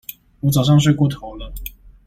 [0.39, 1.53] 我早上睡過頭了